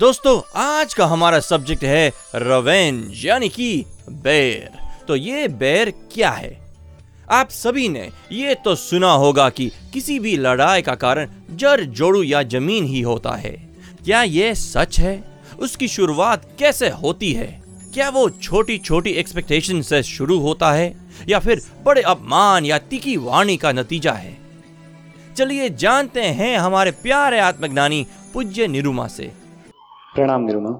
दोस्तों, 0.00 0.40
आज 0.56 0.94
का 0.94 1.06
हमारा 1.06 1.38
सब्जेक्ट 1.40 1.82
है 1.84 2.12
रवेंज 2.34 3.24
यानी 3.26 3.48
कि 3.48 3.84
बैर 4.10 4.70
तो 5.08 5.16
ये 5.16 5.48
बैर 5.48 5.90
क्या 5.90 6.30
है? 6.30 6.60
आप 7.30 7.48
सभी 7.48 7.88
ने 7.88 8.08
ये 8.32 8.54
तो 8.54 8.74
सुना 8.74 9.12
होगा 9.12 9.48
कि 9.50 9.70
किसी 9.92 10.18
भी 10.18 10.36
लड़ाई 10.36 10.82
का 10.82 10.94
कारण 10.94 11.28
जड़, 11.50 11.80
जोड़ू 11.80 12.22
या 12.22 12.42
ज़मीन 12.42 12.84
ही 12.84 13.00
होता 13.00 13.30
है। 13.30 13.50
क्या 14.04 14.22
ये 14.22 14.54
सच 14.54 15.00
है? 15.00 15.42
उसकी 15.58 15.88
शुरुआत 15.88 16.48
कैसे 16.58 16.88
होती 16.88 17.32
है? 17.32 17.62
क्या 17.94 18.08
वो 18.08 18.28
छोटी 18.30 18.78
छोटी 18.78 19.10
एक्सपेक्टेशन 19.10 19.82
से 19.82 20.02
शुरू 20.02 20.38
होता 20.38 20.72
है? 20.72 20.94
या 21.28 21.38
फिर 21.38 21.62
बड़े 21.84 22.02
अपमान 22.02 22.64
या 22.64 22.78
तीखी 22.78 23.16
वाणी 23.16 23.56
का 23.56 23.72
नतीजा 23.72 24.12
है? 24.12 24.36
चलिए 25.36 25.68
जानते 25.70 26.22
हैं 26.22 26.58
हमारे 26.58 26.90
प्यारे 26.90 27.40
आत्मज्ञानी 27.40 28.06
पूज्य 28.34 28.66
निरुमा 28.66 29.06
से। 29.08 29.49
प्रणाम 30.14 30.42
निरुमा। 30.42 30.70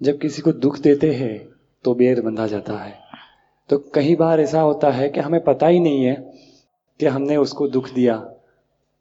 जब 0.00 0.18
किसी 0.18 0.42
को 0.42 0.52
दुख 0.52 0.78
देते 0.78 1.12
हैं 1.14 1.38
तो 1.84 1.94
बेर 1.94 2.20
बंधा 2.20 2.46
जाता 2.46 2.72
है। 2.74 2.94
तो 3.70 3.78
कई 3.94 4.14
बार 4.16 4.40
ऐसा 4.40 4.60
होता 4.60 4.90
है 4.90 5.08
कि 5.08 5.20
हमें 5.20 5.40
पता 5.44 5.66
ही 5.66 5.80
नहीं 5.80 6.04
है 6.04 6.14
कि 7.00 7.06
हमने 7.06 7.36
उसको 7.36 7.68
दुख 7.68 7.90
दिया। 7.90 8.24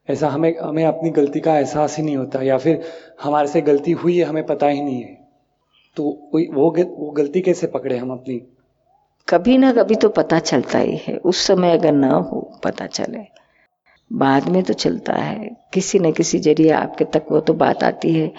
ऐसा 0.09 0.30
हमें 0.30 0.59
हमें 0.59 0.83
अपनी 0.85 1.09
गलती 1.09 1.39
का 1.39 1.58
एहसास 1.58 1.97
ही 1.97 2.03
नहीं 2.03 2.17
होता, 2.17 2.41
या 2.41 2.58
फिर 2.58 2.81
हमारे 3.23 3.47
से 3.47 3.61
गलती 3.61 3.91
हुई 3.91 4.17
है, 4.17 4.25
हमें 4.25 4.45
पता 4.45 4.67
ही 4.67 4.81
नहीं 4.81 5.02
है। 5.02 5.17
तो 5.97 6.03
वो 6.03 6.69
वो 6.93 7.11
गलती 7.11 7.41
कैसे 7.41 7.67
पकड़े 7.67 7.97
हम 7.97 8.11
अपनी? 8.11 8.41
कभी 9.30 9.58
ना 9.58 9.73
कभी 9.73 9.95
तो 9.95 10.09
पता 10.09 10.39
चलता 10.39 10.80
ही 10.80 10.97
है। 10.97 11.17
उस 11.17 11.38
समय 11.38 11.77
अगर 11.77 11.91
ना 11.91 12.13
हो, 12.13 12.59
पता 12.63 12.88
चले। 12.88 13.41
बाद 14.12 14.50
में 14.50 14.64
तो 14.64 14.73
चलता 14.73 15.14
है। 15.14 15.50
किसी 15.73 16.00
न 16.00 16.12
किसी 16.12 16.40
ज़रिए 16.40 16.72
आपके 16.72 17.06
तक 17.06 17.26
वो 17.31 17.40
तो 17.40 17.54
बात 17.54 17.84
आती 17.84 18.14
है। 18.14 18.31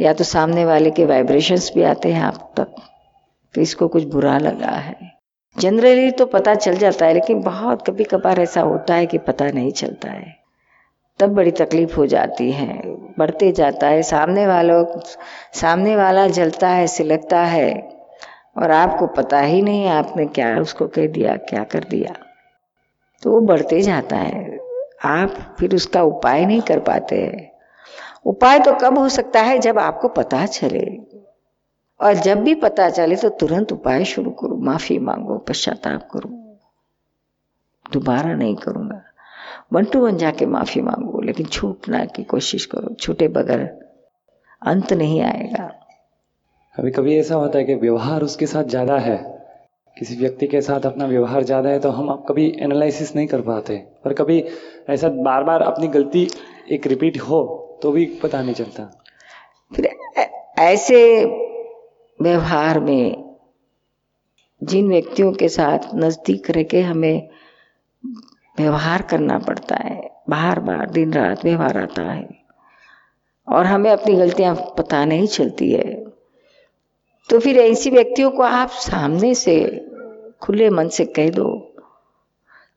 या 0.00 0.12
तो 0.12 0.24
सामने 0.24 0.64
वाले 0.64 0.90
के 0.90 1.04
वाइब्रेशंस 1.04 1.72
भी 1.74 1.82
आते 1.82 2.12
हैं 2.12 2.22
आप 2.22 2.54
तक। 2.56 2.74
तो 3.54 3.60
इसको 3.60 3.88
कुछ 3.88 4.04
बुरा 4.04 4.38
लगा 4.38 4.70
है। 4.70 4.96
जनरली 5.58 6.10
तो 6.10 6.26
पता 6.26 6.54
चल 6.54 6.74
जाता 6.74 7.06
है, 7.06 7.14
लेकिन 7.14 7.40
बहुत 7.42 7.86
कभी 7.86 8.04
कभार 8.04 8.40
ऐसा 8.40 8.60
होता 8.60 8.94
है 8.94 9.06
कि 9.06 9.18
पता 9.18 9.50
नहीं 9.50 9.72
चलता 9.72 10.10
है। 10.10 10.36
तब 11.18 11.30
बड़ी 11.30 11.50
तकलीफ़ 11.50 11.96
हो 11.96 12.06
जाती 12.06 12.52
है। 12.52 12.82
बढ़ते 13.18 13.52
जाता 13.52 13.86
है। 13.86 14.02
सामने 14.02 14.46
वालों, 14.46 14.84
सामने 15.52 15.96
वाला 15.96 16.26
जलता 16.28 16.68
है 16.68 16.86
सिलकता 16.86 17.40
है। 17.40 17.96
और 18.58 18.70
आपको 18.70 19.06
पता 19.06 19.40
ही 19.40 19.62
नहीं, 19.62 19.88
आपने 19.88 20.26
क्या 20.26 20.58
उसको 20.58 20.86
कह 20.86 21.06
दिया, 21.06 21.36
क्या 21.36 21.64
कर 21.64 21.84
दिया। 21.90 22.14
तो 23.22 23.30
वो 23.30 23.40
बढ़ते 23.40 23.80
जाता 23.80 24.16
है। 24.16 24.59
आप 25.00 25.36
फिर 25.58 25.74
उसका 25.74 26.02
उपाय 26.02 26.44
नहीं 26.46 26.60
कर 26.60 26.80
पाते 26.80 27.18
उपाय 28.26 28.58
तो 28.58 28.72
कब 28.74 28.98
हो 28.98 29.08
सकता 29.08 29.40
है 29.42 29.58
जब 29.58 29.78
आपको 29.78 30.08
पता 30.08 30.44
चले। 30.46 30.86
और 32.00 32.14
जब 32.14 32.42
भी 32.42 32.54
पता 32.54 32.88
चले 32.90 33.16
तो 33.16 33.28
तुरंत 33.28 33.72
उपाय 33.72 34.04
शुरू 34.04 34.30
करो, 34.30 34.56
माफ़ी 34.56 34.98
मांगो, 34.98 35.38
पश्चाताप 35.38 36.08
करो। 36.12 36.28
दोबारा 37.86 38.34
नहीं 38.34 38.54
करूँगा। 38.56 39.02
वन 39.72 39.84
टू 39.84 40.00
वन 40.00 40.16
जाके 40.16 40.46
माफ़ी 40.46 40.82
मांगो, 40.82 41.20
लेकिन 41.20 41.46
छूटना 41.46 42.04
की 42.06 42.24
कोशिश 42.24 42.64
करो। 42.66 42.94
छूटे 42.94 43.28
बगैर 43.28 43.60
अंत 44.62 44.92
नहीं 44.92 45.20
आएगा। 45.22 45.66
कभी 46.74 46.90
कभी 46.90 47.18
ऐसा 47.18 47.34
होता 47.34 47.58
है 47.58 47.64
कि 47.64 47.74
व्यवहार 47.74 48.22
उसके 48.22 48.46
साथ 48.46 48.64
ज़्यादा 48.64 48.98
है। 48.98 49.16
किसी 50.00 50.14
व्यक्ति 50.16 50.46
के 50.46 50.60
साथ 50.62 50.86
अपना 50.86 51.06
व्यवहार 51.06 51.42
ज़्यादा 51.44 51.70
है 51.70 51.78
तो 51.80 51.90
हम 51.90 52.14
कभी 52.28 52.46
एनालिसिस 52.62 53.14
नहीं 53.16 53.26
कर 53.26 53.40
पाते। 53.42 53.76
पर 54.04 54.12
कभी 54.14 54.38
ऐसा 54.90 55.08
बार 55.24 55.44
बार 55.44 55.62
अपनी 55.62 55.88
गलती 55.88 56.28
एक 56.72 56.86
रिपीट 56.86 57.18
हो 57.20 57.40
तो 57.82 57.90
भी 57.92 58.04
पता 58.22 58.40
नहीं 58.42 58.54
चलता। 58.54 58.84
फिर 59.72 59.88
ऐसे 60.60 61.24
व्यवहार 62.18 62.80
में 62.80 63.34
जिन 64.62 64.88
व्यक्तियों 64.88 65.32
के 65.32 65.48
साथ 65.50 65.94
नज़दीक 65.96 66.50
रह 66.50 66.62
के 66.62 66.80
हमें 66.82 67.28
व्यवहार 68.56 69.02
करना 69.02 69.38
पड़ता 69.40 69.76
है 69.78 70.00
बार 70.30 70.60
बार 70.60 70.90
दिन 70.90 71.12
रात 71.12 71.44
व्यवहार 71.44 71.78
आता 71.78 72.02
है, 72.04 72.28
और 73.48 73.66
हमें 73.66 73.90
अपनी 73.90 74.14
गलतियाँ 74.16 74.54
पता 74.78 75.04
नहीं 75.04 75.26
चलती 75.28 75.70
है 75.72 75.94
तो 77.30 77.38
फिर 77.38 77.58
ऐसी 77.58 77.90
व्यक्तियों 77.90 78.30
को 78.30 78.42
आप 78.42 78.68
सामने 78.80 79.34
से 79.36 79.56
खुले 80.42 80.70
मन 80.70 80.88
से 80.88 81.04
कह 81.04 81.30
दो। 81.30 81.66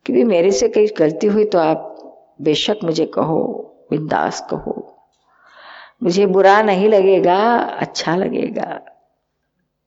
कि 0.06 0.14
भी 0.14 0.24
मेरे 0.24 0.52
से 0.52 0.70
कहीं 0.70 0.88
गलती 0.98 1.28
हुई 1.28 1.46
तो 1.46 1.60
आप 1.60 1.90
बेशक 2.42 2.78
मुझे 2.84 3.06
कहो, 3.06 3.44
बिंदास 3.92 4.48
कहो। 4.50 4.98
मुझे 6.04 6.26
बुरा 6.26 6.62
नहीं 6.62 6.90
लगेगा 6.90 7.58
अच्छा 7.58 8.16
लगेगा। 8.16 8.82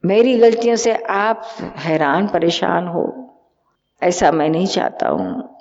मेरी 0.05 0.39
गलतियों 0.39 0.77
से 0.77 0.95
आप 0.95 1.43
हैरान, 1.61 2.29
परेशान 2.29 2.87
हो। 2.87 3.31
ऐसा 4.03 4.33
मैं 4.33 4.49
नहीं 4.49 4.67
चाहता 4.67 5.09
हूँ। 5.09 5.57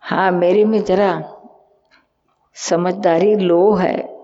हाँ 0.00 0.30
मेरे 0.30 0.64
में 0.64 0.84
जरा 0.84 1.34
समझदारी 2.54 3.36
लो 3.36 3.74
है। 3.74 4.18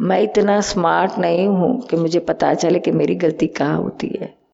मैं 0.00 0.20
इतना 0.20 0.60
स्मार्ट 0.60 1.12
नहीं 1.18 1.48
हूँ 1.48 1.80
कि 1.80 1.96
मुझे 1.96 2.18
पता 2.18 2.54
चले 2.54 2.78
कि 2.78 2.90
मेरी 2.90 3.14
गलती 3.14 3.46
कहाँ 3.46 3.76
होती 3.76 4.18
है। 4.20 4.45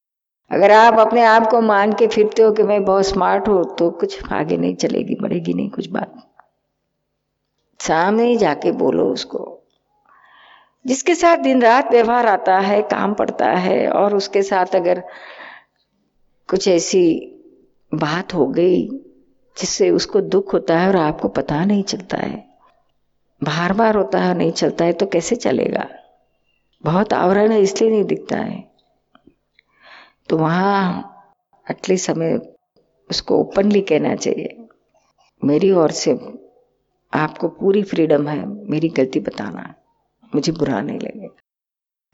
अगर 0.52 0.70
आप 0.70 0.98
अपने 0.98 1.22
आप 1.22 1.46
को 1.46 1.60
मान 1.60 1.92
के 1.92 2.06
फिरते 2.06 2.42
हो 2.42 2.52
कि 2.52 2.62
मैं 2.62 2.84
बहुत 2.84 3.06
स्मार्ट 3.06 3.48
हूँ 3.48 3.76
तो 3.76 3.90
कुछ 3.90 4.32
आगे 4.32 4.56
नहीं 4.56 4.74
चलेगी, 4.74 5.14
बढ़ेगी 5.14 5.54
नहीं, 5.54 5.70
कुछ 5.70 5.88
बात 5.88 6.14
सामने 7.80 8.24
ही 8.24 8.36
जाके 8.36 8.72
बोलो 8.72 9.04
उसको। 9.04 9.58
जिसके 10.86 11.14
साथ 11.14 11.36
दिन 11.36 11.62
रात 11.62 11.90
व्यवहार 11.90 12.26
आता 12.26 12.58
है, 12.58 12.82
काम 12.82 13.14
पड़ता 13.14 13.46
है, 13.46 13.88
और 13.88 14.16
उसके 14.16 14.42
साथ 14.42 14.74
अगर 14.74 15.02
कुछ 16.48 16.68
ऐसी 16.68 17.04
बात 17.94 18.34
हो 18.34 18.46
गई, 18.46 18.86
जिससे 19.56 19.90
उसको 19.90 20.20
दुख 20.20 20.52
होता 20.54 20.78
है 20.78 20.88
और 20.88 20.96
आपको 20.96 21.28
पता 21.28 21.64
नहीं 21.64 21.82
चलता 21.82 22.16
है 22.16 22.44
बार 23.42 23.72
बार 23.72 23.96
होता 23.96 24.18
है 24.18 24.34
नहीं 24.34 24.52
चलता 24.52 24.84
है 24.84 24.92
तो 24.92 25.06
कैसे 25.06 25.36
चलेगा? 25.36 25.88
बहुत 26.84 27.12
आवरण 27.12 27.52
है, 27.52 27.60
इसलिए 27.60 27.90
नहीं 27.90 28.04
दिखता 28.04 28.36
है। 28.36 28.71
तो 30.28 30.36
वहाँ 30.38 31.08
एटलीस्ट 31.66 32.10
हमें 32.10 32.38
उसको 33.10 33.38
ओपनली 33.38 33.80
कहना 33.82 34.14
चाहिए। 34.16 34.56
मेरी 35.42 35.70
ओर 35.72 35.90
से 35.92 36.12
आपको 37.12 37.48
पूरी 37.50 37.82
फ्रीडम 37.82 38.28
है, 38.28 38.44
मेरी 38.46 38.88
गलती 38.88 39.20
बताना। 39.20 39.74
मुझे 40.32 40.52
बुरा 40.52 40.80
नहीं 40.80 40.98
लगेगा। 40.98 41.36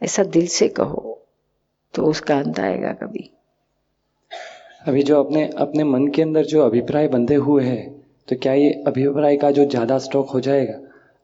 ऐसा 0.02 0.22
दिल 0.26 0.46
से 0.48 0.68
कहो 0.70 1.14
तो 1.94 2.04
उसका 2.04 2.38
अंत 2.38 2.58
आएगा 2.60 2.92
कभी। 2.94 3.30
अभी 4.86 5.02
जो 5.02 5.22
अपने 5.24 5.44
अपने 5.58 5.84
मन 5.84 6.06
के 6.06 6.22
अंदर 6.22 6.44
जो 6.44 6.62
अभिप्राय 6.62 7.08
बंधे 7.08 7.34
हुए 7.36 7.64
हैं 7.64 7.88
तो 8.28 8.36
क्या 8.36 8.52
ये 8.52 8.70
अभिप्राय 8.86 9.36
का 9.36 9.50
जो 9.50 9.64
ज़्यादा 9.64 9.98
स्टॉक 9.98 10.30
हो 10.30 10.40
जाएगा? 10.40 10.78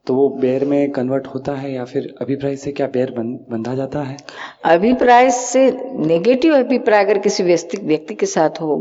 तो 0.06 0.14
वो 0.14 0.28
बेर 0.40 0.64
में 0.64 0.90
कन्वर्ट 0.92 1.26
होता 1.26 1.52
है 1.54 1.72
या 1.72 1.84
फिर 1.84 2.14
अभिप्राय 2.22 2.56
से 2.56 2.72
क्या 2.72 2.86
बेर 2.86 3.10
बन, 3.10 3.32
बंधा 3.50 3.74
जाता 3.74 4.02
है? 4.02 4.16
अभिप्राय 4.64 5.30
से 5.30 5.70
नेगेटिव 6.06 6.54
अभिप्राय 6.56 7.04
अगर 7.04 7.18
किसी 7.18 7.42
व्यक्ति 7.42 7.78
व्यक्ति 7.84 8.14
के 8.14 8.26
साथ 8.26 8.60
हो 8.60 8.76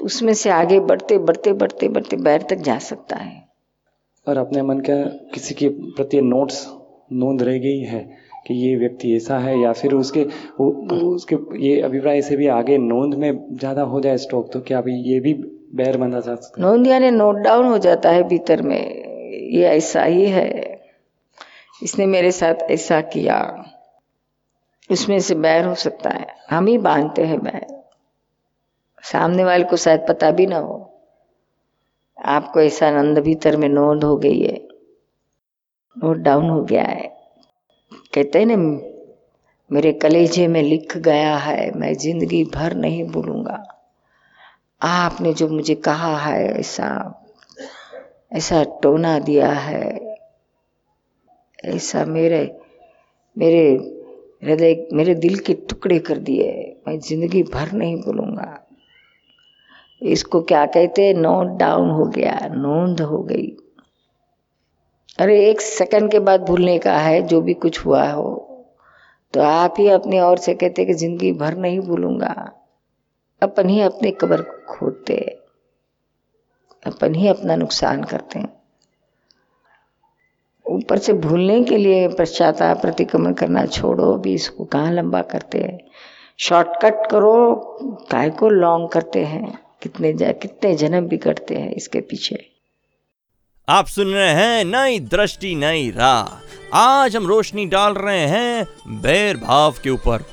तो 0.00 0.06
उसमें 0.06 0.32
से 0.34 0.50
आगे 0.50 0.80
बढ़ते 0.82 1.18
बढ़ते 1.20 1.52
बढ़ते 1.54 1.88
बढ़ते 1.88 2.16
बैर 2.18 2.42
तक 2.50 2.56
जा 2.64 2.78
सकता 2.80 3.16
है। 3.16 3.44
और 4.26 4.38
अपने 4.38 4.62
मन 4.62 4.80
का 4.80 4.94
किसी 5.34 5.54
के 5.54 5.68
प्रति 5.68 6.20
नोट्स 6.22 6.64
नोंद 7.12 7.42
रह 7.42 7.58
गई 7.58 7.78
है 7.80 8.00
कि 8.46 8.54
ये 8.56 8.76
व्यक्ति 8.76 9.14
ऐसा 9.16 9.38
है 9.38 9.58
या 9.60 9.72
फिर 9.72 9.94
उसके 9.94 10.22
वो 10.60 10.70
उसके 11.06 11.36
ये 11.66 11.80
अभिप्राय 11.80 12.22
से 12.22 12.36
भी 12.36 12.46
आगे 12.50 12.78
नोंद 12.78 13.14
में 13.14 13.32
ज़्यादा 13.52 13.82
हो 13.84 14.00
जाए 14.00 14.16
स्टॉक 14.18 14.52
तो 14.52 14.60
क्या 14.60 14.82
ये 14.88 15.20
भी 15.20 15.34
बैर 15.74 15.96
बंधा 15.96 16.20
जा 16.20 16.34
सकता 16.34 16.60
है? 16.60 16.66
नोंद 16.66 16.86
यानी 16.86 17.10
नोट 17.10 17.36
डाउन 17.38 17.66
हो 17.66 17.78
जाता 17.78 18.10
है 18.10 18.22
भीतर 18.28 18.62
में। 18.62 19.15
ये 19.46 19.64
ऐसा 19.64 20.02
ही 20.02 20.26
है। 20.26 20.80
इसने 21.82 22.06
मेरे 22.06 22.32
साथ 22.32 22.54
ऐसा 22.54 23.00
किया। 23.00 23.64
उसमें 24.90 25.20
से 25.20 25.34
बैर 25.34 25.64
हो 25.64 25.74
सकता 25.74 26.10
है। 26.10 26.26
हम 26.50 26.66
ही 26.66 26.78
बांधते 26.78 27.24
हैं 27.24 27.42
बैर। 27.42 27.84
सामने 29.02 29.44
वाले 29.44 29.64
को 29.64 29.76
शायद 29.76 30.06
पता 30.08 30.30
भी 30.30 30.46
ना 30.46 30.58
हो। 30.58 30.92
आपको 32.24 32.60
ऐसा 32.60 32.86
आनंद 32.86 33.18
भीतर 33.18 33.56
में 33.56 33.68
नोट 33.68 34.04
हो 34.04 34.16
गई 34.16 34.40
है। 34.40 34.68
नोट 35.98 36.16
डाउन 36.16 36.50
हो 36.50 36.62
गया 36.62 36.84
है। 36.84 37.16
कहते 38.14 38.38
हैं 38.38 38.46
ना, 38.46 38.56
मेरे 39.72 39.92
कलेजे 39.92 40.48
में 40.48 40.62
लिख 40.62 40.96
गया 40.96 41.36
है, 41.36 41.70
मैं 41.70 41.94
ज़िंदगी 41.94 42.44
भर 42.44 42.74
नहीं 42.74 43.04
भूलूँगा। 43.04 43.82
आपने 44.82 45.32
जो 45.32 45.48
मुझे 45.48 45.74
कहा 45.74 46.18
है, 46.18 46.60
ऐसा 46.60 47.12
ऐसा 48.36 48.64
टोना 48.64 49.18
दिया 49.18 49.52
है। 49.52 50.16
ऐसा 51.64 52.04
मेरे 52.04 52.58
मेरे 53.38 53.70
हृदय, 54.44 54.88
मेरे 54.92 55.14
दिल 55.14 55.38
के 55.38 55.54
टुकड़े 55.54 55.98
कर 55.98 56.18
दिए। 56.18 56.76
मैं 56.88 56.98
ज़िंदगी 57.00 57.42
भर 57.42 57.72
नहीं 57.72 57.96
भूलूँगा। 57.96 58.66
इसको 60.02 60.42
क्या 60.42 60.66
कहते 60.66 61.06
हैं? 61.06 61.14
नोट 61.14 61.46
डाउन 61.46 61.90
हो 61.90 62.04
गया, 62.04 62.48
नोंद 62.52 63.00
हो 63.00 63.18
गई। 63.18 63.56
अरे, 65.18 65.50
एक 65.50 65.60
सेकंड 65.60 66.10
के 66.10 66.18
बाद 66.18 66.40
भूलने 66.40 66.78
का 66.78 66.98
है, 66.98 67.22
जो 67.22 67.40
भी 67.40 67.54
कुछ 67.54 67.86
हुआ 67.86 68.08
हो। 68.08 68.52
तो 69.34 69.40
आप 69.40 69.74
ही 69.78 69.88
अपने 69.88 70.20
और 70.20 70.38
से 70.38 70.54
कहते 70.54 70.84
कि 70.84 70.94
ज़िंदगी 70.94 71.32
भर 71.32 71.56
नहीं 71.56 71.80
भूलूँगा। 71.80 72.52
अपन 73.42 73.68
ही 73.68 73.80
अपने 73.80 74.10
कबर 74.10 74.42
खोदते 74.42 75.45
अपन 76.86 77.14
ही 77.14 77.28
अपना 77.28 77.56
नुकसान 77.56 78.04
करते 78.04 78.38
हैं। 78.38 78.56
ऊपर 80.66 80.98
से 80.98 81.12
भूलने 81.12 81.64
के 81.64 81.76
लिए 81.76 82.08
पश्चाताप 82.08 82.80
प्रतिक्रमण 82.80 83.32
करना 83.32 83.66
छोड़ो 83.66 84.14
भी 84.14 84.34
इसको 84.34 84.64
कहाँ 84.64 84.92
लंबा 84.92 85.22
करते 85.22 85.58
हैं? 85.58 85.78
शॉर्टकट 86.38 87.10
करो 87.10 87.54
काय 88.10 88.30
को 88.30 88.48
लॉन्ग 88.48 88.88
करते 88.88 89.24
हैं। 89.24 89.58
कितने 89.82 90.12
जा, 90.12 90.32
कितने 90.32 90.74
जन्म 90.74 91.16
करते 91.16 91.54
हैं 91.54 91.74
इसके 91.74 92.00
पीछे। 92.00 92.50
आप 93.68 93.86
सुन 93.86 94.06
रहे 94.06 94.30
हैं 94.30 94.64
नई 94.64 95.00
दृष्टि 95.00 95.54
नई 95.54 95.90
राह। 95.90 96.78
आज 96.78 97.16
हम 97.16 97.26
रोशनी 97.26 97.66
डाल 97.66 97.94
रहे 97.94 98.26
हैं 98.26 98.66
बैर 98.88 99.36
भाव 99.36 99.74
के 99.82 99.90
ऊपर। 99.90 100.24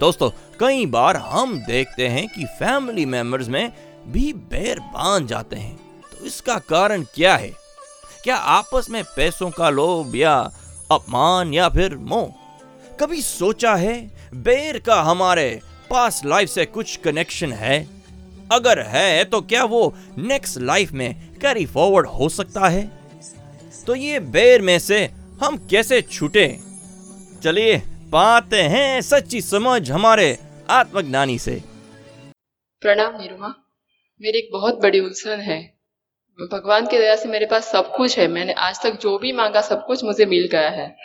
दोस्तों 0.00 0.30
कई 0.60 0.86
बार 0.86 1.16
हम 1.16 1.58
देखते 1.58 2.08
हैं 2.08 2.28
कि 2.28 2.44
फैमिली 2.44 3.06
मेंबर्स 3.06 3.48
में 3.48 3.72
भी 4.08 4.32
बैर 4.32 4.80
बाँध 4.80 5.26
जाते 5.26 5.56
हैं। 5.56 5.89
इसका 6.26 6.58
कारण 6.58 7.02
क्या 7.02 7.36
है? 7.36 7.54
क्या 8.24 8.36
आपस 8.36 8.86
में 8.90 9.04
पैसों 9.04 9.50
का 9.50 9.70
लोभ 9.70 10.16
या 10.16 10.50
अपमान 10.90 11.54
या 11.54 11.68
फिर 11.68 11.96
मोह? 11.96 12.34
कभी 12.96 13.22
सोचा 13.22 13.74
है 13.74 14.10
बेर 14.34 14.78
का 14.78 15.02
हमारे 15.02 15.60
पास 15.90 16.22
लाइफ 16.24 16.48
से 16.48 16.64
कुछ 16.64 16.96
कनेक्शन 16.96 17.52
है? 17.52 17.88
अगर 18.52 18.80
है 18.80 19.24
तो 19.24 19.40
क्या 19.40 19.64
वो 19.64 19.94
नेक्स्ट 20.18 20.58
लाइफ 20.58 20.92
में 20.92 21.34
कैरी 21.34 21.66
फॉरवर्ड 21.66 22.06
हो 22.06 22.28
सकता 22.28 22.68
है? 22.68 23.00
तो 23.86 23.94
ये 23.94 24.20
बेर 24.20 24.62
में 24.62 24.78
से 24.78 25.10
हम 25.42 25.68
कैसे 25.70 26.02
छूटे? 26.02 26.60
चलिए, 27.44 27.78
पाते 28.12 28.62
हैं 28.62 29.00
सच्ची 29.00 29.40
समझ 29.40 29.90
हमारे 29.90 30.38
आत्मज्ञानी 30.70 31.38
से। 31.38 31.64
प्रणाम, 32.80 33.20
निरुमा। 33.20 33.48
मेरी 34.22 34.38
एक 34.38 34.48
बहुत 34.52 34.74
बड़ी 34.74 35.00
उलझन 35.00 35.40
है। 35.40 35.79
भगवान 36.46 36.86
की 36.86 36.98
दया 36.98 37.16
से 37.16 37.28
मेरे 37.28 37.46
पास 37.46 37.72
सब 37.72 37.94
कुछ 37.96 38.18
है। 38.18 38.28
मैंने 38.28 38.52
आज 38.52 38.82
तक 38.82 39.00
जो 39.00 39.18
भी 39.18 39.32
मांगा, 39.32 39.60
सब 39.60 39.86
कुछ 39.86 40.04
मुझे 40.04 40.26
मिल 40.26 40.48
गया 40.52 40.68
है। 40.68 40.96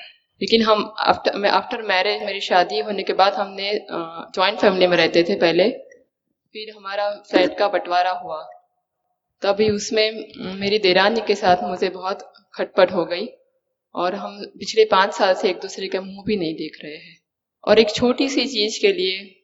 लेकिन 0.41 0.61
हम 0.61 0.93
आफ्टर 0.99 1.37
मैं 1.37 1.49
आफ्टर 1.49 1.81
मैरिज 1.81 2.23
मेरी 2.23 2.41
शादी 2.41 2.79
होने 2.79 3.03
के 3.03 3.13
बाद 3.13 3.33
हमने 3.33 3.85
जॉइंट 4.35 4.59
फैमिली 4.59 4.87
में 4.87 4.97
रहते 4.97 5.23
थे 5.23 5.35
पहले। 5.35 5.69
फिर 6.53 6.73
हमारा 6.77 7.09
फ्लैट 7.11 7.57
का 7.57 7.67
बंटवारा 7.67 8.11
हुआ। 8.11 8.43
तभी 9.41 9.69
उसमें 9.69 10.11
मेरी 10.37 10.79
देरानी 10.79 11.21
के 11.21 11.35
साथ 11.35 11.63
मुझे 11.63 11.89
बहुत 11.89 12.33
खटपट 12.53 12.91
हो 12.91 13.05
गई 13.05 13.27
और 13.95 14.15
हम 14.15 14.45
पिछले 14.45 14.85
पाँच 14.85 15.13
साल 15.13 15.33
से 15.33 15.49
एक 15.49 15.59
दूसरे 15.59 15.87
का 15.87 16.01
मुँह 16.01 16.23
भी 16.27 16.37
नहीं 16.37 16.53
देख 16.53 16.77
रहे 16.83 16.95
हैं। 16.95 17.19
और 17.67 17.79
एक 17.79 17.89
छोटी 17.89 18.29
सी 18.29 18.45
चीज़ 18.45 18.81
के 18.81 18.93
लिए 18.93 19.43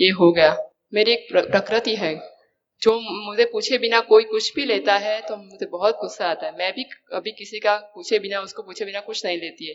ये 0.00 0.10
हो 0.10 0.32
गया। 0.32 0.56
मेरी 0.94 1.12
एक 1.12 1.28
प्रकृति 1.32 1.96
है। 1.96 2.35
जो 2.82 2.98
मुझे 3.00 3.44
पूछे 3.44 3.78
बिना 3.78 4.00
कोई 4.02 4.24
कुछ 4.24 4.52
भी 4.54 4.64
लेता 4.64 4.96
है 4.98 5.20
तो 5.20 5.36
मुझे 5.36 5.66
बहुत 5.66 5.98
गुस्सा 6.00 6.26
आता 6.26 6.46
है। 6.46 6.52
मैं 6.58 6.72
भी 6.72 6.84
कभी 6.84 7.30
किसी 7.32 7.58
का 7.60 7.76
पूछे 7.94 8.18
बिना, 8.18 8.40
उसको 8.40 8.62
पूछे 8.62 8.84
बिना 8.84 9.00
कुछ 9.00 9.24
नहीं 9.26 9.38
लेती 9.38 9.68
है। 9.68 9.74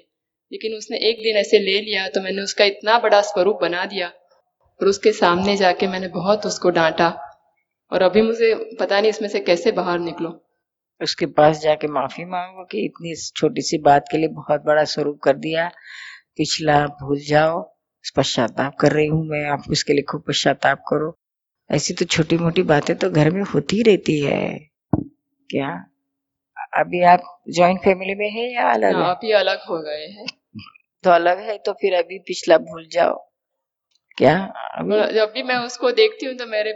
लेकिन 0.52 0.74
उसने 0.74 0.98
एक 1.10 1.22
दिन 1.24 1.38
ऐसे 1.38 1.60
ले 1.60 1.80
लिया 1.82 2.08
तो 2.10 2.22
मैंने 2.22 2.42
उसका 2.42 2.66
इतना 2.66 2.98
बड़ा 3.00 3.22
स्वरूप 3.22 3.60
बना 3.62 3.86
दिया 3.86 4.08
और 4.08 4.88
उसके 4.88 5.12
सामने 5.14 5.56
जाके 5.58 5.88
मैंने 5.88 6.08
बहुत 6.08 6.46
उसको 6.46 6.70
डांटा। 6.70 7.10
और 7.92 8.02
अभी 8.02 8.22
मुझे 8.22 8.54
पता 8.80 9.00
नहीं 9.02 9.10
इसमें 9.10 9.28
से 9.30 9.40
कैसे 9.40 9.72
बाहर 9.72 10.00
निकलो। 10.00 10.30
उसके 11.02 11.26
पास 11.26 11.60
जाके 11.62 11.88
माफ़ी 11.88 12.26
मांगो 12.26 12.64
कि 12.66 12.86
इतनी 12.86 13.16
छोटी 13.36 13.62
सी 13.62 13.78
बात 13.78 14.06
के 14.12 14.18
लिए 14.18 14.28
बहुत 14.28 14.64
बड़ा 14.66 14.84
स्वरूप 14.84 15.20
कर 15.24 15.38
दिया। 15.38 15.68
पिछला 16.38 16.86
भूल 17.02 17.20
जाओ, 17.20 17.62
पश्चाताप 18.16 18.76
कर 18.76 18.92
रही 18.92 19.08
हूँ 19.08 19.26
मैं। 19.26 19.44
आप 19.50 19.64
उसके 19.72 19.94
लिए 19.94 20.04
खूब 20.04 20.24
पश्चाताप 20.28 20.84
करो। 20.90 21.12
ऐसी 21.72 21.94
तो 21.94 22.06
छोटी 22.06 22.38
मोटी 22.38 22.62
बातें 22.62 22.96
तो 22.96 23.10
घर 23.10 23.30
में 23.30 23.42
होती 23.42 23.82
रहती 23.84 24.20
है। 24.20 24.70
क्या? 25.50 25.70
अभी 26.78 27.04
आप 27.04 27.42
जॉइंट 27.50 27.80
फैमिली 27.80 28.16
में 28.16 28.30
है 28.30 28.54
या 28.54 28.72
अलग 28.72 28.96
हाँ, 28.96 29.16
अभी 29.16 29.32
अलग 29.32 29.60
हो 29.70 29.82
गए 29.82 30.06
हैं। 30.08 30.26
तो 31.04 31.12
अलग 31.12 31.40
है 31.40 31.58
तो 31.58 31.74
फिर 31.74 31.94
अभी 31.94 32.20
पिछला 32.20 32.58
भूल 32.58 32.88
जाओ। 32.92 33.28
क्या? 34.18 34.38
अभी? 34.76 35.14
जब 35.14 35.32
भी 35.34 35.44
मैं 35.44 35.56
उसको 35.56 35.92
देखती 35.92 36.26
हूँ 36.26 36.36
तो 36.36 36.46
मेरे 36.46 36.74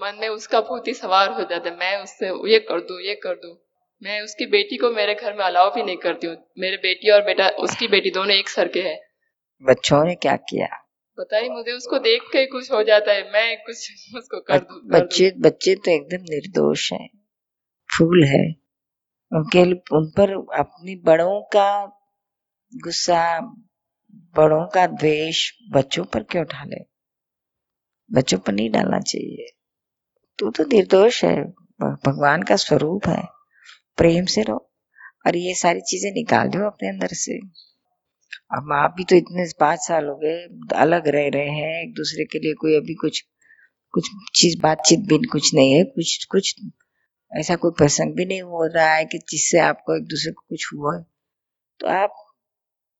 मन 0.00 0.18
में 0.20 0.28
उसका 0.28 0.60
बहुत 0.60 0.88
ही 0.88 0.94
सवार 0.94 1.30
हो 1.32 1.40
जाता 1.40 1.70
है 1.70 1.76
मैं 1.76 2.02
उससे 2.02 2.28
ये 2.52 2.58
कर 2.58 2.80
दू 2.80 2.98
ये 2.98 3.14
कर 3.14 3.34
दू। 3.34 3.58
मैं 4.02 4.20
उसकी 4.22 4.46
बेटी 4.46 4.76
को 4.76 4.90
मेरे 4.90 5.14
घर 5.14 5.32
में 5.32 5.44
अलाव 5.44 5.70
भी 5.74 5.82
नहीं 5.82 5.96
करती 5.96 6.26
हूँ। 6.26 6.36
मेरे 6.58 6.76
बेटी 6.76 7.10
और 7.10 7.22
बेटा 7.22 7.48
उसकी 7.48 7.88
बेटी 7.88 8.10
दोनों 8.10 8.36
एक 8.36 8.48
सर 8.48 8.68
के 8.68 8.80
हैं। 8.80 8.98
बच्चों 9.62 10.04
ने 10.04 10.14
क्या 10.14 10.36
किया? 10.36 10.79
पता 11.20 11.38
ही 11.38 11.48
मुझे 11.48 11.72
उसको 11.72 11.98
देख 11.98 12.22
के 12.22 12.46
कुछ 12.46 12.70
हो 12.72 12.82
जाता 12.82 13.12
है 13.12 13.32
मैं 13.32 13.56
कुछ 13.64 13.90
उसको 14.16 14.40
कर 14.40 14.58
दूँ 14.58 14.80
बच्चे 14.90 15.30
बच्चे 15.38 15.74
तो 15.74 15.90
एकदम 15.90 16.22
निर्दोष 16.22 16.92
हैं 16.92 17.08
फूल 17.90 18.24
है। 18.24 18.44
उनके 19.32 19.62
उन 19.96 20.10
पर 20.10 20.32
अपनी 20.58 20.96
बड़ों 20.96 21.40
का 21.42 21.70
गुस्सा 22.72 23.40
बड़ों 24.36 24.66
का 24.66 24.86
द्वेष 24.86 25.50
बच्चों 25.70 26.04
पर 26.04 26.22
क्यों 26.22 26.44
डाले 26.44 26.84
बच्चों 28.10 28.38
पर 28.38 28.52
नहीं 28.52 28.70
डालना 28.70 29.00
चाहिए। 29.00 29.46
तू 30.38 30.50
तो 30.50 30.64
निर्दोष 30.64 31.24
है 31.24 31.36
भगवान 31.80 32.42
का 32.42 32.56
स्वरूप 32.56 33.06
है। 33.08 33.22
प्रेम 33.98 34.24
से 34.24 34.42
रहो 34.42 34.70
और 35.26 35.36
ये 35.36 35.54
सारी 35.54 35.80
चीज़ें 35.80 36.10
निकाल 36.12 36.48
दो 36.48 36.66
अपने 36.66 36.88
अंदर 36.88 37.08
से। 37.12 37.38
अब 38.52 38.72
आप 38.74 38.94
भी 38.96 39.04
तो 39.04 39.16
इतने 39.16 39.44
पाँच 39.60 39.80
साल 39.80 40.06
हो 40.06 40.16
गए, 40.16 40.36
अलग 40.76 41.08
रह 41.08 41.28
रहे 41.28 41.50
हैं, 41.50 41.82
एक 41.82 41.94
दूसरे 41.94 42.24
के 42.24 42.38
लिए 42.38 42.54
कोई 42.54 42.76
अभी 42.76 42.94
कुछ 42.94 43.20
कुछ 43.94 44.08
चीज़, 44.34 44.60
बातचीत 44.62 45.00
भी 45.00 45.26
कुछ 45.26 45.54
नहीं 45.54 45.72
है, 45.72 45.84
कुछ 45.84 46.24
कुछ 46.24 46.54
ऐसा 47.32 47.56
कोई 47.56 47.70
प्रसंग 47.78 48.14
भी 48.14 48.24
नहीं 48.24 48.42
हो 48.42 48.66
रहा 48.66 48.94
है 48.94 49.04
कि 49.04 49.18
जिससे 49.30 49.58
आपको 49.60 49.96
एक 49.96 50.04
दूसरे 50.04 50.32
को 50.32 50.44
कुछ 50.48 50.66
हुआ 50.74 50.98
तो 51.80 51.86
आप 51.86 52.14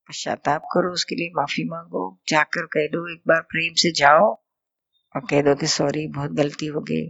पश्चाताप 0.09 0.63
करो, 0.73 0.93
उसके 0.93 1.15
लिए 1.15 1.31
माफ़ी 1.37 1.65
मांगो, 1.65 2.21
जाकर 2.29 2.67
कह 2.67 2.87
दो, 2.87 3.07
एक 3.13 3.23
बार 3.29 3.41
प्रेम 3.51 3.75
से 3.75 3.93
जाओ 3.93 4.29
और 5.15 5.27
कह 5.31 5.43
दो 5.43 5.55
कि 5.55 5.67
सॉरी 5.67 6.07
बहुत 6.09 6.31
गलती 6.33 6.67
हो 6.67 6.81
गई। 6.81 7.05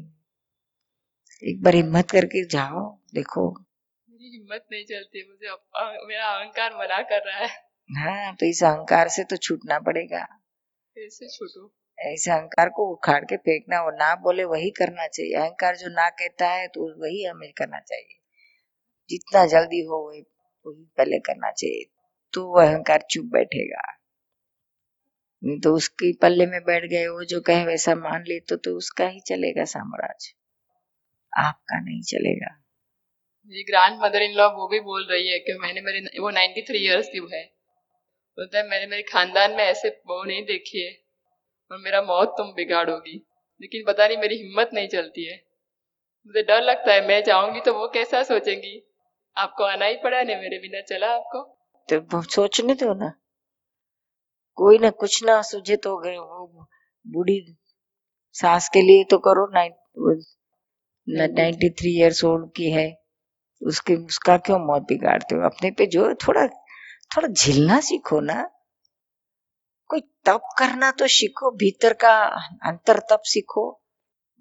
एक 1.42 1.62
बार 1.62 1.74
हिम्मत 1.74 2.10
करके 2.10 2.44
जाओ, 2.48 2.82
देखो। 3.14 3.50
मेरी 3.50 4.30
हिम्मत 4.32 4.66
नहीं 4.72 4.84
चलती, 4.84 5.28
मुझे 5.28 6.06
मेरा 6.08 6.26
अहंकार 6.28 6.74
मना 6.74 7.02
कर 7.02 7.26
रहा 7.26 7.38
है। 7.38 7.69
हाँ 7.90 8.34
तो 8.34 8.46
इस 8.46 8.64
अहंकार 8.64 9.08
से 9.08 9.24
तो 9.24 9.36
छूटना 9.36 9.78
पड़ेगा। 9.78 10.22
कैसे 10.96 11.28
छूटू? 11.28 11.70
ऐसे 11.98 12.30
अहंकार 12.30 12.68
को 12.68 12.92
उखाड़ 12.92 13.24
के 13.24 13.36
फेंकना 13.36 13.82
वो 13.82 13.90
ना 13.90 14.14
बोले 14.14 14.44
वही 14.44 14.70
करना 14.70 15.06
चाहिए। 15.06 15.34
अहंकार 15.34 15.76
जो 15.76 15.88
ना 15.88 16.08
कहता 16.08 16.48
है 16.48 16.68
तो 16.68 17.02
वही 17.02 17.24
हमें 17.24 17.52
करना 17.52 17.80
चाहिए। 17.80 18.18
जितना 19.10 19.46
जल्दी 19.46 19.84
हो 19.84 20.08
वही 20.08 20.20
वही 20.66 20.84
पहले 20.98 21.18
करना 21.18 21.50
चाहिए 21.50 21.84
तो 22.34 22.46
वो 22.48 22.60
अहंकार 22.60 23.02
चुप 23.10 23.24
बैठेगा। 23.24 23.82
नहीं 25.42 25.60
तो 25.60 25.74
उसके 25.74 26.12
पल्ले 26.12 26.46
में 26.46 26.60
बैठ 26.64 26.84
गए 26.84 27.06
वो 27.06 27.24
जो 27.24 27.40
कहे 27.40 27.64
वैसा 27.64 27.94
मान 27.94 28.24
ले 28.28 28.40
तो 28.40 28.56
तो 28.56 28.76
उसका 28.76 29.06
ही 29.06 29.20
चलेगा 29.20 29.64
साम्राज्य। 29.64 30.32
आपका 31.32 31.80
नहीं 31.80 32.02
चलेगा। 32.02 32.56
मेरी 33.44 33.62
ग्रैंड 33.62 34.00
मदर 34.02 34.22
इन 34.22 34.32
लॉ 34.32 34.48
वो 34.48 34.68
भी 34.68 34.80
बोल 34.80 35.06
रही 35.10 35.28
है 35.28 35.38
कि 35.38 35.58
मैंने 35.58 35.80
मेरे 35.80 36.20
वो 36.20 36.30
93 36.30 36.76
इयर्स 36.76 37.08
की 37.08 37.28
है। 37.32 37.59
बोलता 38.40 38.58
है 38.58 38.68
मैंने 38.68 38.86
मेरे 38.86 39.02
खानदान 39.02 39.50
में 39.50 39.62
ऐसे 39.62 40.02
बहू 40.08 40.24
नहीं 40.24 40.44
देखी 40.44 40.80
है 40.80 40.98
और 41.70 41.78
मेरा 41.78 42.02
मौत 42.02 42.34
तुम 42.38 42.52
बिगाड़ोगी। 42.52 43.26
लेकिन 43.60 43.84
पता 43.86 44.06
नहीं 44.06 44.18
मेरी 44.18 44.36
हिम्मत 44.36 44.70
नहीं 44.74 44.88
चलती 44.88 45.24
है। 45.24 45.44
मुझे 46.26 46.42
डर 46.42 46.62
लगता 46.62 46.92
है 46.92 47.08
मैं 47.08 47.24
जाऊँगी 47.24 47.60
तो 47.60 47.74
वो 47.74 47.88
कैसा 47.88 48.22
सोचेंगी? 48.22 48.86
आपको 49.36 49.64
आना 49.64 49.86
ही 49.86 49.96
पड़ा 49.96 50.22
नहीं 50.22 50.36
मेरे 50.36 50.58
बिना 50.58 50.80
चला 50.80 51.14
आपको? 51.14 51.56
तो 51.88 52.30
सोचने 52.30 52.74
दो 52.74 52.94
ना। 52.94 53.20
कोई 54.58 54.78
ना 54.78 54.90
कुछ 54.96 55.24
ना 55.24 55.42
सूझे 55.42 55.76
तो 55.76 55.98
गए 55.98 56.16
वो 56.16 56.66
बूढ़ी 57.06 57.56
सास 58.36 58.68
के 58.68 58.82
लिए 58.82 59.04
तो 59.04 59.18
करो 59.18 59.52
नाइन्टी 59.52 61.70
थ्री। 61.70 61.98
ईयर्स 61.98 62.24
ओल्ड 62.24 62.50
की 62.56 62.70
है। 62.70 63.02
उसके 63.62 63.96
उसका 63.96 64.38
क्यों 64.38 64.58
मौत 64.58 64.82
बिगाड़ते 64.82 65.34
हो? 65.34 65.42
अपने 65.42 65.70
पे 65.70 65.86
जो 65.86 66.16
थोड़ा 66.26 66.48
थोड़ा 67.10 67.28
झिलना 67.28 67.80
सीखो 67.80 68.20
ना। 68.20 68.42
कोई 69.88 70.00
तप 70.26 70.42
करना 70.58 70.90
तो 70.90 71.06
सीखो, 71.06 71.50
भीतर 71.50 71.92
का 71.94 72.12
अंतर 72.66 72.98
तप 73.10 73.22
सीखो। 73.24 73.64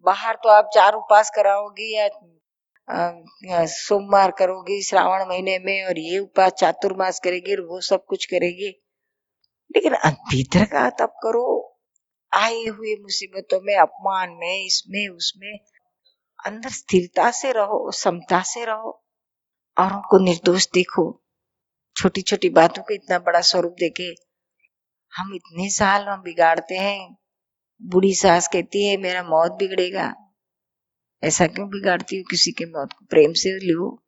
बाहर 0.06 0.36
तो 0.36 0.50
आप 0.50 0.70
चार 0.74 0.94
उपास 0.94 1.32
कराओगी 1.36 1.94
या 1.96 3.66
सोमवार 3.66 4.32
करोगी 4.32 4.82
श्रावण 4.84 5.26
महीने 5.26 5.58
में 5.60 5.86
और 5.86 6.00
ये 6.00 6.20
उपास 6.20 6.52
चातुर्मास 6.52 7.20
करेगी 7.20 7.56
और 7.56 7.62
वो 7.62 7.80
सब 7.82 8.06
कुछ 8.06 8.26
करेगी। 8.26 8.70
लेकिन 9.76 9.94
भीतर 10.30 10.66
का 10.66 10.90
तप 10.90 11.14
करो। 11.24 11.48
आए 12.34 12.64
हुए 12.66 12.96
मुसीबतों 13.02 13.60
में, 13.62 13.76
अपमान 13.76 14.30
में, 14.30 14.66
इसमें, 14.66 15.08
उसमें, 15.10 15.58
अंदर 16.46 16.70
स्थिरता 16.70 17.30
से 17.32 17.52
रहो, 17.52 17.92
समता 17.92 18.42
से 18.44 18.66
रहो 18.66 18.92
और 19.78 19.94
उनको 19.94 20.18
निर्दोष 20.20 20.68
देखो। 20.74 21.06
छोटी 21.96 22.22
छोटी 22.22 22.50
बातों 22.50 22.84
को 22.84 22.94
इतना 22.94 23.20
बड़ा 23.20 23.42
स्वरूप 23.42 23.76
देके 23.80 24.04
हम 25.14 25.34
इतने 25.36 25.70
साल 25.70 26.04
हम 26.04 26.22
बिगाड़ते 26.22 26.76
हैं। 26.76 27.18
बूढ़ी 27.82 28.14
सास 28.14 28.48
कहती 28.48 28.86
है 28.88 28.98
मेरा 28.98 29.24
मौत 29.24 29.52
बिगड़ेगा। 29.52 30.14
ऐसा 31.24 31.48
क्यों 31.48 31.68
बिगाड़ती 31.70 32.18
हो? 32.18 32.24
किसी 32.30 32.52
के 32.52 32.66
मौत 32.66 32.94
को 32.94 33.06
प्रेम 33.06 33.34
से 33.34 33.50
लो। 33.50 34.04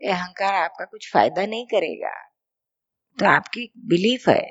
ये 0.00 0.10
अहंकार 0.10 0.54
आपका 0.54 0.84
कुछ 0.84 1.12
फ़ायदा 1.12 1.46
नहीं 1.46 1.66
करेगा। 1.66 2.14
तो 3.18 3.26
आपकी 3.26 3.72
बिलीफ 3.76 4.28
है। 4.28 4.42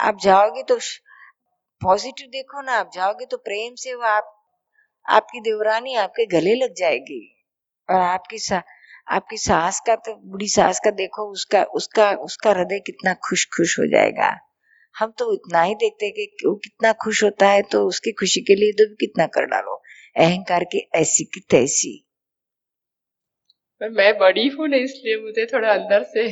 आप 0.00 0.18
जाओगे 0.22 0.62
तो 0.62 0.78
पॉजिटिव 1.82 2.28
देखो 2.28 2.62
ना 2.62 2.72
आप 2.72 2.90
जाओगे 2.94 3.26
तो 3.26 3.36
प्रेम 3.36 3.74
से 3.74 3.94
वो 3.94 4.02
आप 4.02 4.30
आपकी 5.08 5.40
देवरानी 5.40 5.94
आपके 5.94 6.26
गले 6.26 6.54
लग 6.54 6.74
जाएगी। 6.74 7.46
और 7.90 8.00
आपकी 8.00 8.38
सा, 8.38 8.62
आपकी 9.06 9.36
सास 9.36 9.80
का 9.80 9.94
तो 9.96 10.14
बुढ़ी 10.30 10.48
सास 10.48 10.80
का 10.84 10.90
देखो 10.90 11.30
उसका 11.32 11.62
उसका 11.74 12.10
उसका 12.24 12.50
हृदय 12.50 12.78
कितना 12.78 13.14
खुश 13.24 13.44
खुश 13.56 13.78
हो 13.78 13.86
जाएगा। 13.86 14.30
हम 14.94 15.12
तो 15.18 15.32
इतना 15.34 15.62
ही 15.62 15.74
देखते 15.74 16.06
हैं 16.06 16.14
कि 16.14 16.46
वो 16.46 16.54
कितना 16.54 16.92
खुश 17.02 17.22
होता 17.24 17.48
है 17.48 17.62
तो 17.62 17.84
उसकी 17.86 18.12
खुशी 18.12 18.40
के 18.40 18.54
लिए 18.54 18.72
तो 18.72 18.88
भी 18.88 18.94
कितना 19.00 19.26
कर 19.26 19.46
डालो। 19.46 19.80
अहंकार 20.16 20.64
की 20.64 20.88
ऐसी 20.94 21.24
की 21.24 21.40
तैसी। 21.50 21.92
पर 23.80 23.90
मैं 23.90 24.12
बड़ी 24.18 24.46
हूँ 24.48 24.68
ना 24.68 24.76
इसलिए 24.76 25.16
मुझे 25.16 25.46
थोड़ा 25.46 25.72
अंदर 25.72 26.02
से 26.04 26.26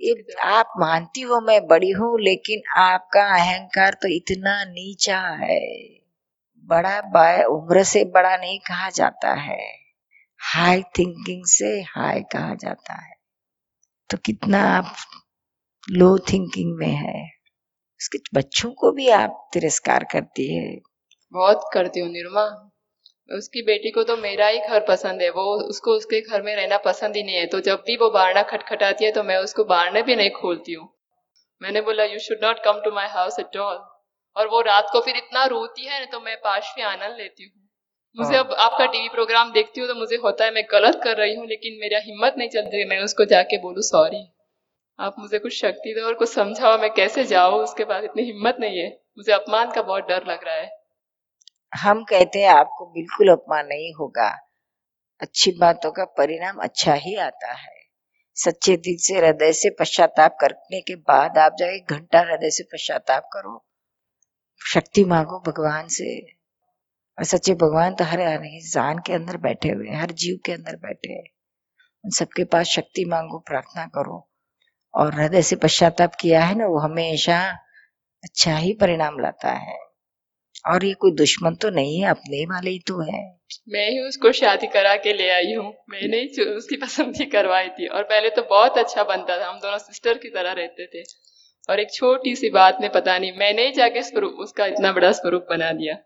ये 0.00 0.14
आप 0.42 0.72
मानती 0.80 1.20
हो 1.20 1.40
मैं 1.40 1.60
बड़ी 1.66 1.90
हूँ 1.90 2.20
लेकिन 2.20 2.62
आपका 2.78 3.24
अहंकार 3.36 3.94
तो 4.02 4.08
इतना 4.08 4.62
नीचा 4.64 5.18
है। 5.40 5.58
बड़ा 6.68 6.98
उम्र 7.48 7.82
से 7.84 8.04
बड़ा 8.04 8.36
नहीं 8.36 8.58
कहा 8.58 8.88
जाता 8.90 9.32
है। 9.40 9.58
हाई 10.54 10.82
थिंकिंग 10.82 11.44
से 11.46 11.80
हाई 11.80 12.20
कहा 12.20 12.54
जाता 12.54 12.94
है। 12.94 13.14
तो 14.10 14.16
कितना 14.16 14.62
आप 14.62 14.96
लो 15.90 16.18
थिंकिंग 16.18 16.76
में 16.78 16.94
है। 16.94 17.30
उसके 18.00 18.18
बच्चों 18.34 18.70
को 18.70 18.92
भी 18.92 19.08
आप 19.08 19.50
तिरस्कार 19.52 20.04
करती 20.04 20.56
है। 20.56 20.78
बहुत 21.34 21.70
करती 21.74 22.00
हूँ 22.00 22.08
निरुमा। 22.08 22.72
उसकी 23.36 23.62
बेटी 23.62 23.90
को 23.90 24.02
तो 24.02 24.16
मेरा 24.16 24.46
ही 24.46 24.58
घर 24.58 24.80
पसंद 24.80 25.22
है। 25.22 25.30
वो 25.30 25.42
उसको 25.68 25.90
उसके 25.90 26.20
घर 26.20 26.42
में 26.42 26.56
रहना 26.56 26.78
पसंद 26.78 27.16
ही 27.16 27.22
नहीं 27.22 27.36
है। 27.36 27.46
तो 27.46 27.60
जब 27.60 27.82
भी 27.86 27.96
वो 27.96 28.10
बारना 28.10 28.42
खटखटाती 28.42 29.04
है 29.04 29.12
तो 29.12 29.22
मैं 29.22 29.36
उसको 29.36 29.64
बारने 29.64 30.02
भी 30.02 30.16
नहीं 30.16 30.30
खोलती 30.30 30.72
हूँ। 30.72 30.88
मैंने 31.62 31.80
बोला 31.80 32.04
you 32.04 32.18
should 32.18 32.44
not 32.44 32.64
come 32.64 32.80
to 32.80 32.90
my 32.90 33.08
house 33.08 33.38
at 33.38 33.56
all 33.56 33.76
और 34.36 34.48
वो 34.48 34.60
रात 34.60 34.88
को 34.92 35.00
फिर 35.00 35.16
इतना 35.16 35.44
रोती 35.44 35.86
है 35.86 36.06
तो 36.06 36.20
मैं 36.20 36.36
में 36.78 36.84
आनंद 36.84 37.16
लेती 37.16 37.44
हूँ। 37.44 37.67
मुझे। 38.16 38.36
अब 38.36 38.52
आपका 38.58 38.86
टीवी 38.86 39.08
प्रोग्राम 39.08 39.52
देखती 39.52 39.80
हूँ 39.80 39.88
तो 39.88 39.94
मुझे 39.94 40.16
होता 40.16 40.44
है 40.44 40.50
मैं 40.50 40.64
गलत 40.72 41.00
कर 41.04 41.16
रही 41.16 41.34
हूँ, 41.34 41.46
लेकिन 41.46 41.78
मेरा 41.80 41.98
हिम्मत 41.98 42.34
नहीं 42.38 42.48
चलती 42.48 42.84
मैं 42.84 43.00
उसको 43.00 43.24
जाके 43.24 43.58
बोलूँ 43.58 43.82
सॉरी 43.82 44.26
आप 44.98 45.16
मुझे 45.18 45.38
कुछ 45.38 45.52
शक्ति 45.54 45.92
दो 45.94 46.06
और 46.06 46.14
कुछ 46.14 46.28
समझाओ, 46.28 46.78
मैं 46.78 46.90
कैसे 46.90 47.24
जाऊँ? 47.24 47.62
उसके 47.62 47.84
बाद 47.84 48.04
इतनी 48.04 48.22
हिम्मत 48.22 48.56
नहीं 48.60 48.78
है। 48.78 48.88
मुझे 49.18 49.32
अपमान 49.32 49.70
का 49.70 49.82
बहुत 49.82 50.08
डर 50.08 50.24
लग 50.26 50.44
रहा 50.44 50.54
है। 50.54 50.70
हम 51.72 52.02
कहते 52.04 52.38
हैं 52.38 52.48
आपको 52.48 52.86
बिल्कुल 52.86 53.28
अपमान 53.28 53.66
नहीं 53.66 53.92
होगा। 53.94 54.28
अच्छी 55.20 55.50
बातों 55.50 55.90
का 55.90 56.04
परिणाम 56.04 56.58
अच्छा 56.58 56.94
ही 56.94 57.14
आता 57.16 57.52
है। 57.52 57.76
सच्चे 58.36 58.76
दिल 58.76 58.96
से, 58.98 59.14
हृदय 59.14 59.52
से 59.52 59.70
पश्चाताप 59.70 60.36
करने 60.40 60.80
के 60.80 60.94
बाद 60.94 61.38
आप 61.38 61.56
जाए 61.58 61.78
घंटा 61.90 62.20
हृदय 62.20 62.50
से 62.50 62.64
पश्चाताप 62.64 63.28
करो। 63.32 63.64
शक्ति 64.60 65.04
मांगो 65.04 65.38
भगवान 65.46 65.88
से। 65.88 66.37
और 67.18 67.24
सच्चे 67.24 67.54
भगवान 67.54 67.94
तो 67.94 68.04
हर 68.04 68.20
इंसान 68.44 68.98
के 68.98 69.12
अंदर 69.12 69.36
बैठे 69.36 69.68
हुए 69.68 69.88
हैं, 69.88 69.96
हर 69.96 70.10
जीव 70.10 70.38
के 70.46 70.52
अंदर 70.52 70.76
बैठे 70.76 71.12
हैं। 71.12 71.24
उन 72.04 72.10
सबके 72.10 72.44
पास 72.44 72.66
शक्ति 72.66 73.04
मांगो, 73.04 73.38
प्रार्थना 73.38 73.86
करो। 73.86 74.30
और 74.94 75.14
हृदय 75.14 75.42
से 75.42 75.56
पश्चाताप 75.56 76.12
किया 76.20 76.44
है 76.44 76.54
ना, 76.54 76.66
वो 76.66 76.78
हमेशा 76.78 77.50
अच्छा 78.24 78.56
ही 78.56 78.72
परिणाम 78.72 79.20
लाता 79.20 79.52
है। 79.52 79.78
और 80.66 80.84
ये 80.84 80.94
कोई 80.94 81.12
दुश्मन 81.12 81.54
तो 81.54 81.70
नहीं 81.70 82.00
है, 82.00 82.08
अपने 82.08 82.44
वाले 82.44 82.70
ही 82.70 82.78
तो 82.78 83.00
है। 83.12 83.38
मैं 83.68 83.90
ही 83.90 84.00
उसको 84.00 84.32
शादी 84.32 84.66
करा 84.66 84.96
के 84.96 85.12
ले 85.12 85.30
आई 85.30 85.54
हूँ। 85.54 85.74
मैंने 85.90 86.16
ही 86.16 86.44
उसकी 86.44 86.76
पसंद 86.76 87.16
की 87.16 87.24
करवाई 87.24 87.68
थी। 87.68 87.86
और 87.86 88.02
पहले 88.02 88.30
तो 88.30 88.42
बहुत 88.42 88.78
अच्छा 88.78 89.04
बनता 89.04 89.40
था, 89.40 89.48
हम 89.48 89.58
दोनों 89.58 89.78
सिस्टर 89.78 90.18
की 90.18 90.28
तरह 90.28 90.52
रहते 90.52 90.86
थे। 90.86 91.04
और 91.70 91.80
एक 91.80 91.92
छोटी 91.92 92.36
सी 92.36 92.50
बात 92.50 92.78
में 92.80 92.92
पता 92.92 93.18
नहीं, 93.18 93.32
मैंने 93.32 93.66
ही 93.66 93.72
जाके 93.72 94.02
स्वरूप, 94.02 94.32
उसका 94.32 94.66
इतना 94.66 94.92
बड़ा 94.92 95.12
स्वरूप 95.12 95.46
बना 95.50 95.72
दिया। 95.72 95.96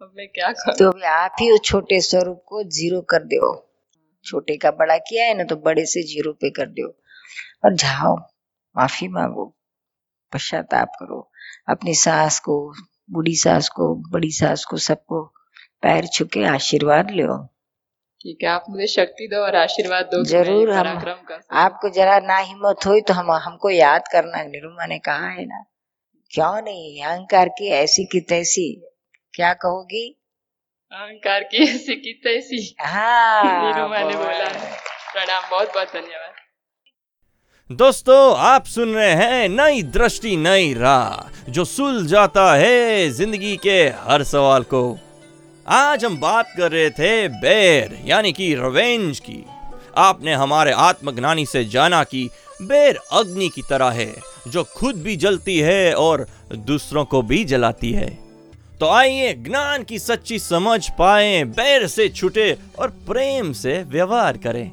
अब 0.00 0.12
मैं 0.16 0.26
क्या 0.28 0.50
करूँ? 0.52 0.74
तो 0.78 0.88
अभी 0.90 1.02
आप 1.02 1.36
ही 1.40 1.50
उस 1.50 1.60
छोटे 1.64 2.00
स्वरूप 2.00 2.42
को 2.46 2.62
ज़ीरो 2.64 3.00
कर 3.10 3.22
दो। 3.24 3.48
छोटे 4.26 4.56
का 4.56 4.70
बड़ा 4.72 4.96
किया 4.98 5.24
है 5.24 5.34
ना 5.34 5.44
तो 5.44 5.56
बड़े 5.56 5.84
से 5.86 6.02
ज़ीरो 6.02 6.32
पे 6.32 6.50
कर 6.50 6.66
दो। 6.70 6.88
और 7.64 7.74
जाओ 7.74 8.14
माफ़ी 8.76 9.08
मांगो 9.08 9.46
पश्चाताप 10.32 10.92
करो। 11.00 11.20
अपनी 11.68 11.94
सास 11.94 12.38
को 12.40 12.56
बूढ़ी 13.10 13.34
सास 13.36 13.68
को 13.68 13.94
बड़ी 14.12 14.30
सास 14.30 14.64
को 14.64 14.76
सबको 14.78 15.22
पैर 15.82 16.06
छुके 16.06 16.44
आशीर्वाद 16.46 17.10
लो। 17.10 17.36
ठीक 18.20 18.42
है 18.42 18.48
आप 18.48 18.64
मुझे 18.70 18.86
शक्ति 18.86 19.26
दो 19.26 19.42
और 19.44 19.56
आशीर्वाद 19.56 20.10
दो 20.12 20.22
ज़रूर 20.24 20.72
हम। 20.72 20.86
आपको 21.58 21.88
जरा 21.90 22.18
ना 22.20 22.36
हिम्मत 22.38 22.86
हो 22.86 22.98
तो 23.00 23.14
हम 23.14 23.30
हमको 23.32 23.70
याद 23.70 24.08
करना। 24.12 24.42
निरुमा 24.44 24.86
ने 24.86 24.98
कहा 24.98 25.28
है 25.28 25.46
ना 25.46 25.64
क्यों 26.32 26.60
नहीं? 26.62 27.02
अहंकार 27.02 27.48
की 27.48 27.68
ऐसी 27.74 28.04
की 28.04 28.20
तैसी। 28.28 28.68
क्या 29.34 29.52
कहोगी? 29.54 30.06
अहंकार 30.92 31.42
की 31.42 31.58
ऐसी 31.64 31.94
की 31.96 32.12
तैसी। 32.24 32.74
हाँ 32.80 33.44
ने 33.44 34.16
बोला। 34.16 34.48
प्रणाम 35.12 35.42
बहुत 35.50 35.68
बहुत 35.74 35.88
धन्यवाद। 35.88 36.34
दोस्तों 37.70 38.36
आप 38.38 38.64
सुन 38.66 38.94
रहे 38.94 39.12
हैं 39.14 39.48
नई 39.48 39.82
दृष्टि 39.92 40.36
नई 40.38 40.72
राह 40.74 41.50
जो 41.50 41.64
सुलझाता 41.66 42.54
है 42.54 43.08
ज़िंदगी 43.10 43.56
के 43.56 43.78
हर 44.02 44.22
सवाल 44.24 44.62
को। 44.64 44.98
आज 45.66 46.04
हम 46.04 46.20
बात 46.20 46.52
कर 46.56 46.72
रहे 46.72 46.90
थे 46.90 47.28
बेर 47.40 47.98
यानी 48.04 48.32
कि 48.32 48.54
रवेंज 48.54 49.18
की। 49.20 49.44
आपने 49.98 50.34
हमारे 50.34 50.72
आत्मज्ञानी 50.82 51.46
से 51.46 51.64
जाना 51.66 52.04
कि 52.04 52.28
बेर 52.62 52.98
अग्नि 53.12 53.48
की 53.48 53.62
तरह 53.62 53.90
है 53.92 54.14
जो 54.48 54.64
खुद 54.76 55.02
भी 55.02 55.16
जलती 55.16 55.58
है 55.60 55.94
और 55.96 56.26
दूसरों 56.52 57.04
को 57.04 57.22
भी 57.22 57.44
जलाती 57.44 57.92
है। 57.92 58.27
तो 58.80 58.86
आइए 58.86 59.32
ज्ञान 59.36 59.82
की 59.82 59.98
सच्ची 59.98 60.38
समझ 60.38 60.88
पाए, 60.98 61.42
बैर 61.44 61.86
से 61.86 62.08
छुटे 62.08 62.56
और 62.78 62.88
प्रेम 63.06 63.52
से 63.52 63.82
व्यवहार 63.84 64.36
करें। 64.36 64.70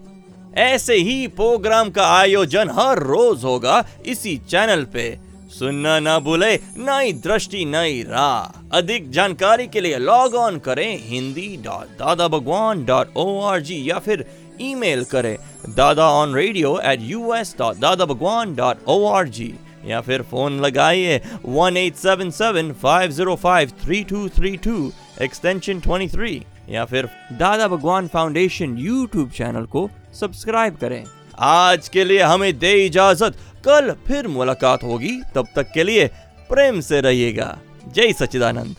ऐसे 0.55 0.95
ही 0.95 1.27
प्रोग्राम 1.29 1.89
का 1.89 2.05
आयोजन 2.09 2.69
हर 2.69 2.99
रोज 3.03 3.43
होगा 3.43 3.83
इसी 4.05 4.37
चैनल 4.49 4.83
पे। 4.93 5.07
सुनना 5.49 5.99
ना 5.99 6.17
भूले, 6.19 6.53
नई 6.77 7.13
दृष्टि, 7.15 7.65
नई 7.65 8.01
राह। 8.03 8.77
अधिक 8.77 9.11
जानकारी 9.11 9.67
के 9.67 9.81
लिए 9.81 9.97
लॉग 9.97 10.35
ऑन 10.35 10.59
करें 10.59 10.97
Hindi 11.03 11.55
dot 11.65 11.97
Dada 11.99 12.27
Bhagwan 12.27 12.85
dot 12.85 13.17
O 13.17 13.41
R 13.41 13.61
G 13.61 13.83
या 13.89 13.99
फिर 13.99 14.25
ईमेल 14.61 15.03
करें 15.05 15.35
Dada 15.75 16.09
on 16.11 16.35
radio 16.35 16.79
at 16.85 16.99
U 17.03 17.33
S 17.33 17.55
dot 17.59 17.77
Dada 17.77 18.05
Bhagwan 18.05 18.55
dot 18.55 18.87
O 18.87 19.05
R 19.07 19.27
G. 19.29 19.53
या 19.87 20.01
फिर 20.01 20.21
फ़ोन 20.21 20.59
लगाइए 20.59 21.21
one 21.45 21.77
eight 21.77 21.95
seven 21.95 22.29
seven 22.31 22.71
five 22.73 23.11
zero 23.11 23.35
five 23.35 23.71
three 23.83 24.03
two 24.03 24.27
three 24.29 24.55
two 24.57 24.91
extension 25.21 25.79
twenty 25.79 26.07
three 26.07 26.41
या 26.69 26.85
फिर 26.85 27.09
Dada 27.39 27.67
Bhagwan 27.67 28.07
foundation 28.07 28.77
YouTube 28.77 29.29
channel 29.31 29.65
को 29.65 29.89
subscribe 30.19 30.75
करें। 30.75 31.03
आज 31.39 31.89
के 31.89 32.03
लिए 32.03 32.21
हमें 32.21 32.57
दे 32.59 32.73
इजाज़त। 32.85 33.37
कल 33.65 33.91
फिर 34.07 34.27
मुलाकात 34.27 34.83
होगी। 34.83 35.19
तब 35.35 35.47
तक 35.55 35.71
के 35.73 35.83
लिए 35.83 36.07
प्रेम 36.49 36.79
से 36.81 37.01
रहिएगा। 37.01 37.57
जय 37.87 38.13
सच्चिदानंद। 38.13 38.75